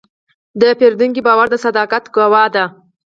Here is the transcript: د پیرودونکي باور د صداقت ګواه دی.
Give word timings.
د 0.61 0.63
پیرودونکي 0.79 1.21
باور 1.27 1.47
د 1.51 1.55
صداقت 1.65 2.03
ګواه 2.15 2.47
دی. 2.55 2.65